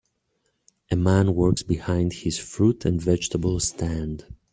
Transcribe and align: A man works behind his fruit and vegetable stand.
A 0.89 0.95
man 0.95 1.35
works 1.35 1.61
behind 1.61 2.11
his 2.13 2.39
fruit 2.39 2.85
and 2.85 2.99
vegetable 2.99 3.59
stand. 3.59 4.25